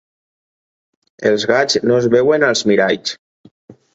[1.31, 3.15] Els gats no es veuen als miralls.